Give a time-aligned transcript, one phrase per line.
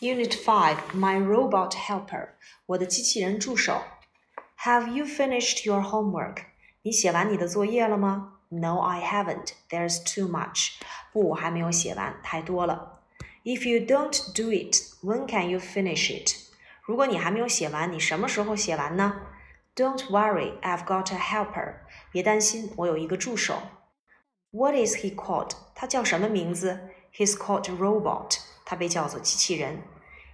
[0.00, 2.28] Unit Five, My Robot Helper，
[2.66, 3.82] 我的机器人助手。
[4.60, 6.44] Have you finished your homework？
[6.82, 8.34] 你写完你的作业了吗？
[8.48, 9.52] No, I haven't.
[9.68, 10.74] There's too much.
[11.12, 13.00] 不，我还没有写完，太多了。
[13.44, 16.34] If you don't do it, when can you finish it？
[16.82, 19.22] 如果你还没有写完，你什么时候写完呢？
[19.74, 21.74] Don't worry, I've got a helper.
[22.10, 23.60] 别担心，我有一个助手。
[24.50, 25.52] What is he called？
[25.74, 26.88] 他叫什么名字？
[27.14, 28.38] He's called robot.
[28.70, 29.82] 他被叫做机器人。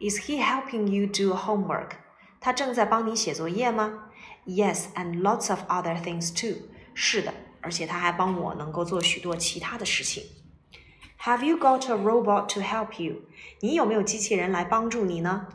[0.00, 1.90] Is he helping you do homework？
[2.40, 4.10] 他正在帮你写作业吗？
[4.46, 6.68] Yes, and lots of other things too.
[6.94, 10.24] 是的，而且他还帮我能够做许多其他的事情。
[11.22, 13.22] Have you got a robot to help you？
[13.60, 15.46] 你有没有机器人来帮助你呢？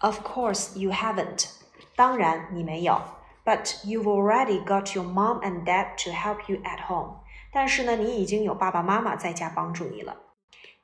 [0.00, 1.46] Of course you haven't。
[1.94, 3.00] 当然你没有。
[3.44, 7.20] But you've already got your mom and dad to help you at home。
[7.52, 10.16] 但是呢，你已经有爸爸妈妈在家帮助你了。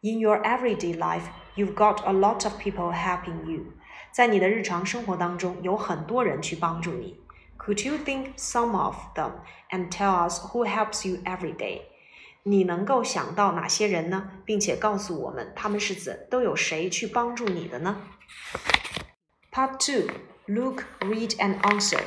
[0.02, 1.24] in your everyday life,
[1.56, 3.72] you've got a lot of people helping you.
[4.12, 7.20] 在你的日常生活当中，有很多人去帮助你。
[7.58, 9.32] Could you think some of them
[9.70, 11.82] and tell us who helps you every day?
[12.44, 14.30] 你能够想到哪些人呢？
[14.44, 17.96] 并且告诉我们他们是指都有谁去帮助你的呢？
[19.52, 20.12] Part two:
[20.46, 22.02] Look, read, and answer.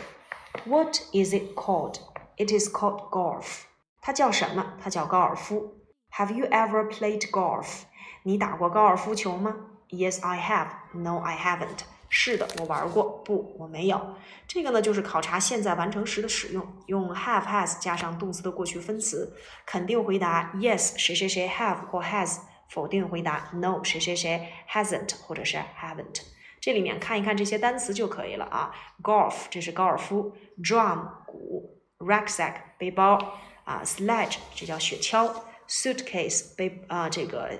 [0.66, 2.00] What is it called?
[2.38, 3.64] It is called golf.
[4.02, 4.78] 它叫什么？
[4.82, 5.78] 它叫高尔夫。
[6.18, 7.84] have you ever played golf？
[8.27, 9.55] 你打过高尔夫球吗
[9.89, 10.99] ？Yes, I have.
[10.99, 11.79] No, I haven't.
[12.09, 13.23] 是的，我玩过。
[13.25, 14.17] 不，我没有。
[14.49, 19.37] 这个呢，就是考察现在完成时的使用，用 have has 加上动词的过去分词。
[19.65, 26.23] 肯定回答 yes，谁谁谁 have 或 has；否定回答 no，谁谁谁 hasn't 或者是 haven't。
[26.61, 28.73] 这里面看一看这些单词就可以了啊。
[29.05, 35.33] Golf 这是高尔夫，drum 鼓，rucksack 背包啊，sledge 这叫雪橇。
[35.69, 37.51] suitcase 背啊这个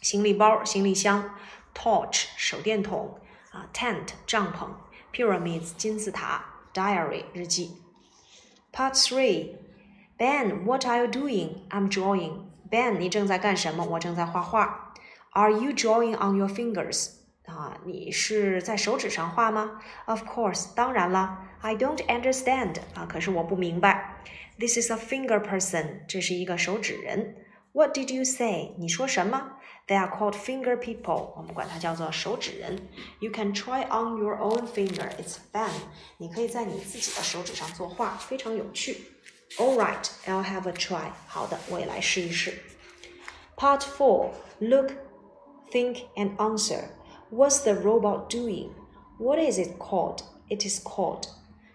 [0.00, 1.34] 行李包、行李箱，
[1.74, 3.18] torch 手电筒
[3.50, 4.68] 啊，tent 帐篷，
[5.12, 7.76] pyramids 金字塔，diary 日记。
[8.72, 9.56] Part three,
[10.18, 11.68] Ben, what are you doing?
[11.70, 12.46] I'm drawing.
[12.70, 13.84] Ben，你正在干什么？
[13.84, 14.92] 我正在画画。
[15.30, 17.10] Are you drawing on your fingers?
[17.46, 19.80] 啊，你是在手指上画吗？
[20.06, 21.38] Of course，当然了。
[21.60, 24.22] I don't understand 啊，可是我不明白。
[24.58, 27.36] This is a finger person，这是一个手指人。
[27.72, 28.74] What did you say？
[28.78, 29.52] 你说什么？
[29.86, 32.88] They are called finger people，我们管它叫做手指人。
[33.20, 35.70] You can try on your own finger，it's fun。
[36.18, 38.96] 你可以在你自己的手指上作画，非常有趣。
[39.58, 41.10] All right，I'll have a try。
[41.26, 42.58] 好的，我也来试一试。
[43.56, 44.92] Part four，look,
[45.70, 48.70] think and answer。What's the robot doing?
[49.18, 50.20] What is it called?
[50.48, 51.24] It is called.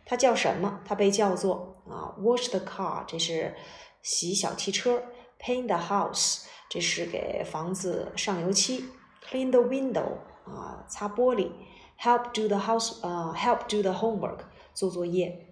[0.06, 0.82] 它叫什么？
[0.86, 3.56] 它被叫做啊，wash the car，这是
[4.02, 5.04] 洗小汽车
[5.44, 8.84] ；paint the house，这是给房子上油漆；
[9.30, 11.52] clean the window，啊，擦玻璃；
[12.00, 14.40] help do the house，呃，help do the homework，
[14.74, 15.48] 做作业。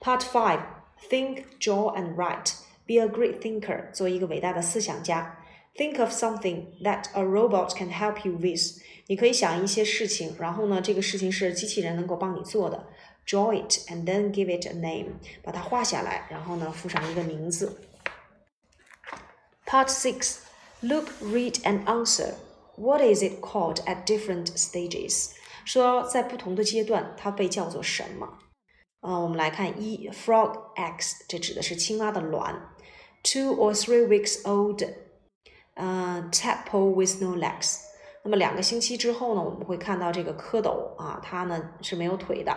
[0.00, 2.54] Part five，think, draw and write.
[2.86, 5.38] Be a great thinker，做一个伟大的思想家。
[5.76, 8.82] Think of something that a robot can help you with。
[9.06, 12.88] 你可以想一些事情，然后呢，这个事情是机器人能够帮你做的。
[13.26, 15.14] Draw it and then give it a name。
[15.42, 17.80] 把它画下来，然后呢，附上一个名字。
[19.66, 20.40] Part six.
[20.82, 22.34] Look, read and answer.
[22.76, 25.30] What is it called at different stages?
[25.64, 28.38] 说在不同的阶段，它被叫做什么？
[29.00, 32.74] 呃，我们来看一，frog eggs，这指的是青蛙的卵。
[33.22, 34.82] Two or three weeks old
[35.74, 37.78] 呃，tadpole with no legs。
[38.24, 42.56] 那么两个星期之后呢，我们会看到这个蝌蚪啊，它呢是没有腿的。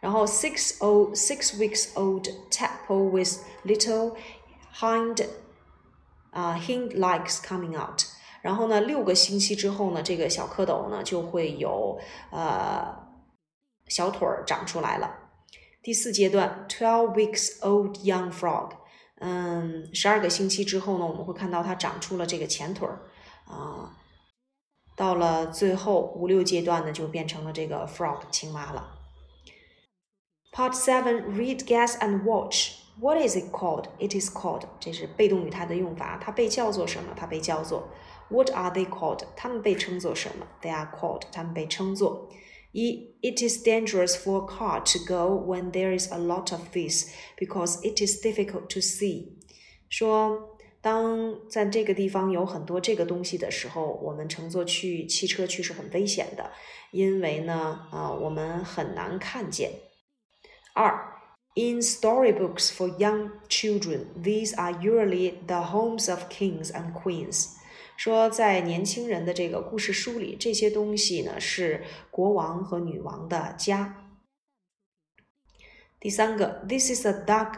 [0.00, 4.14] 然后 six old six weeks old tadpole with little
[4.74, 5.26] hind
[6.31, 8.03] 啊 hind legs coming out。
[8.41, 11.99] 然后呢，六个星期之后呢，这个小蝌蚪呢就会有
[12.31, 12.95] 呃
[13.87, 15.13] 小腿儿长出来了。
[15.81, 18.71] 第四阶段 twelve weeks old young frog。
[19.21, 23.01] 嗯，十二个星期之后呢，我们会看到它长出了这个前腿儿，
[23.45, 23.97] 啊，
[24.95, 28.95] 到了最后五六阶段呢，就变成了这个 frog 青蛙了。
[30.53, 32.75] Part seven, read, guess and watch.
[32.97, 33.85] What is it called?
[33.99, 34.63] It is called.
[34.79, 37.13] 这是被动语态的用法，它被叫做什么？
[37.15, 37.89] 它被叫做
[38.29, 39.21] What are they called?
[39.35, 41.23] 它们被称作什么？They are called.
[41.31, 42.29] 它们被称作。
[42.71, 47.79] 一，It is dangerous for a car to go when there is a lot of this because
[47.81, 49.29] it is difficult to see。
[49.89, 56.51] 说，当在这个地方有很多这个东西的时候，我们乘坐去汽车去是很危险的，
[56.91, 59.71] 因为呢，啊，我们很难看见。
[60.75, 61.18] 二
[61.59, 67.57] ，In storybooks for young children, these are usually the homes of kings and queens。
[67.97, 74.05] 说在年轻人的这个故事书里，这些东西呢是国王和女王的家。
[75.99, 77.55] 第三个，This is a dark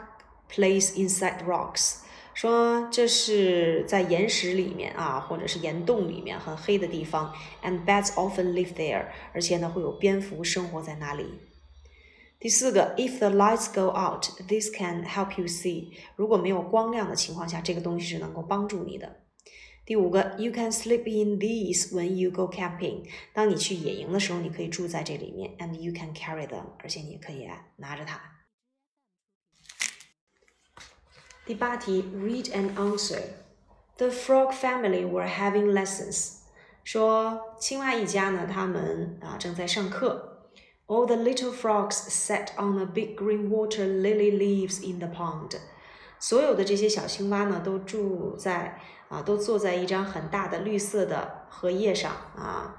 [0.50, 1.98] place inside rocks。
[2.34, 7.32] 说这是在岩石里面啊，或者是岩洞里面很黑的地方
[7.62, 9.10] ，and bats often live there。
[9.34, 11.51] 而且呢，会有蝙蝠生活在那里。
[12.42, 15.94] 第四个，If the lights go out, this can help you see。
[16.16, 19.22] 如果没有光亮的情况下，这个东西是能够帮助你的。
[19.86, 23.08] 第五个，You can sleep in these when you go camping。
[23.32, 26.66] 当你去野营的时候，你可以住在这里面，and you can carry them。
[26.80, 28.20] 而且你可以拿着它。
[31.46, 33.22] 第八题，Read and answer.
[33.98, 36.38] The frog family were having lessons.
[36.84, 40.31] 说青蛙一家呢，他们啊正在上课。
[40.91, 45.59] All the little frogs sat on the big green water lily leaves in the pond.
[46.21, 52.77] 所有的这些小青蛙呢，都住在啊，都坐在一张很大的绿色的荷叶上啊。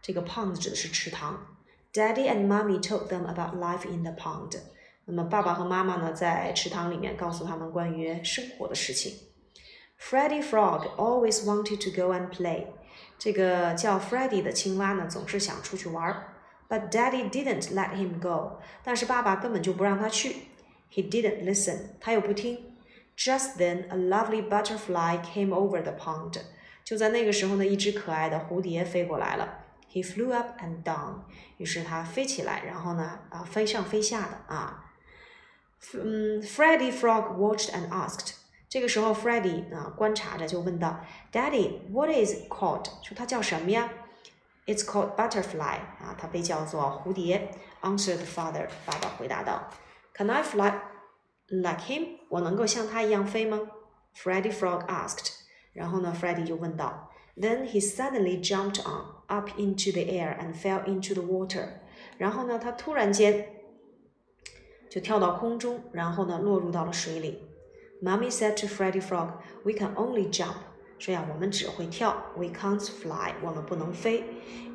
[0.00, 1.46] 这个 pond 指的是池塘。
[1.92, 4.58] Daddy and Mommy told them about life in the pond.
[5.04, 9.12] 那么爸爸和妈妈呢，在池塘里面告诉他们关于生活的事情。
[10.00, 12.66] Freddie Frog always wanted to go and play。
[13.18, 16.27] 这个叫 Freddie 的青蛙呢，总是想出去玩儿。
[16.68, 18.60] But Daddy didn't let him go。
[18.82, 20.36] 但是爸爸根本就不让他去。
[20.92, 21.90] He didn't listen。
[22.00, 22.76] 他又不听。
[23.16, 26.40] Just then, a lovely butterfly came over the pond。
[26.82, 29.60] 就在那个时候呢，一只可爱的蝴蝶飞过来了。
[29.92, 31.20] He flew up and down。
[31.58, 34.92] 于是他飞起来，然后呢，啊，飞上飞下的啊。
[35.92, 38.32] 嗯，Freddie Frog watched and asked。
[38.68, 40.96] 这个时候，Freddie 啊观察着就问道：“
[41.30, 43.88] Daddy，what is it called？” 说它叫什么呀
[44.68, 47.50] ？“It's called butterfly。”啊，它被叫做蝴蝶。
[47.82, 49.68] Answered father，爸爸回答道：“
[50.14, 50.72] Can I fly
[51.48, 52.18] like him？
[52.28, 53.60] 我能够像他一样飞吗？”
[54.16, 55.32] Freddie Frog asked。
[55.72, 61.68] 然后呢，Freddie 就问道：“Then he suddenly jumped on up into the air and fell into the water。”
[62.18, 63.50] 然后呢，他突然间。
[64.90, 67.48] 就跳到空中，然后呢落入到了水里。
[68.00, 69.32] Mommy said to Freddie Frog,
[69.64, 70.54] "We can only jump."
[70.99, 73.33] 说呀，我们只会跳，We can't fly.
[73.41, 74.25] 我们不能飞。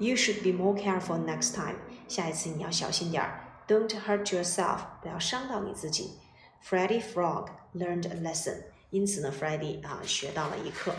[0.00, 1.76] You should be more careful next time.
[2.08, 3.40] 下一次你要小心点儿。
[3.68, 4.78] Don't hurt yourself.
[5.02, 6.18] 不要伤到你自己。
[6.66, 8.62] Freddie Frog learned a lesson.
[8.88, 10.94] 因此呢，Freddie 啊学到了一课。